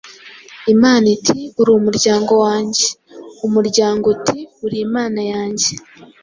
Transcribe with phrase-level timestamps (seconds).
[0.73, 2.85] Imana iti:”Uri umuryango wanjye”,
[3.45, 5.69] umuryango uti:” Uri Imana yanjye”